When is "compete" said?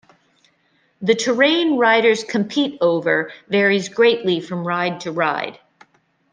2.23-2.79